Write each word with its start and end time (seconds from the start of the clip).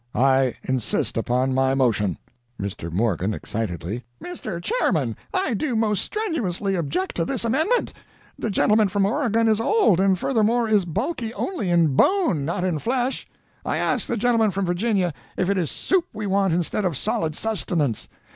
I 0.15 0.55
insist 0.63 1.15
upon 1.15 1.53
my 1.53 1.75
motion.' 1.75 2.17
"MR. 2.59 2.91
MORGAN 2.91 3.35
(excitedly): 3.35 4.03
'Mr. 4.23 4.59
Chairman 4.59 5.15
I 5.31 5.53
do 5.53 5.75
most 5.75 6.01
strenuously 6.03 6.73
object 6.75 7.15
to 7.17 7.23
this 7.23 7.45
amendment. 7.45 7.93
The 8.35 8.49
gentleman 8.49 8.87
from 8.87 9.05
Oregon 9.05 9.47
is 9.47 9.61
old, 9.61 9.99
and 9.99 10.17
furthermore 10.17 10.67
is 10.67 10.85
bulky 10.85 11.31
only 11.35 11.69
in 11.69 11.95
bone 11.95 12.43
not 12.45 12.63
in 12.63 12.79
flesh. 12.79 13.27
I 13.63 13.77
ask 13.77 14.07
the 14.07 14.17
gentleman 14.17 14.49
from 14.49 14.65
Virginia 14.65 15.13
if 15.37 15.51
it 15.51 15.57
is 15.59 15.69
soup 15.69 16.07
we 16.13 16.25
want 16.25 16.51
instead 16.51 16.83
of 16.83 16.97
solid 16.97 17.35
sustenance? 17.35 18.09